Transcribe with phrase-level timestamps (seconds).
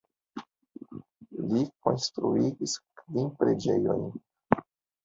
[1.51, 4.07] Li konstruigis kvin preĝejojn.